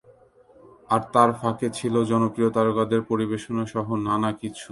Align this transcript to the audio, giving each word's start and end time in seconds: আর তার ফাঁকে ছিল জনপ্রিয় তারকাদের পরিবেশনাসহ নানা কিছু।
আর 0.89 1.01
তার 1.13 1.29
ফাঁকে 1.33 1.67
ছিল 1.69 1.95
জনপ্রিয় 2.03 2.49
তারকাদের 2.49 3.01
পরিবেশনাসহ 3.01 3.87
নানা 4.07 4.29
কিছু। 4.31 4.59